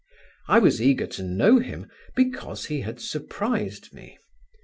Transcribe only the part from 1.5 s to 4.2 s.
him because he had surprised me.